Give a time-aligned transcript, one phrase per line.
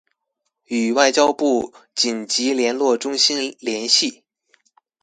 [0.63, 4.23] 與外交部緊急聯絡中心聯繫